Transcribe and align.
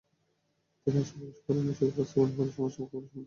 তিনি 0.87 0.97
আশা 0.99 1.13
প্রকাশ 1.13 1.39
করেন, 1.45 1.65
এসবের 1.71 1.93
বাস্তবায়ন 1.97 2.31
হলে 2.31 2.51
সমস্যা 2.51 2.79
মোকাবিলা 2.81 2.99
সম্ভব 2.99 3.13
হবে। 3.13 3.19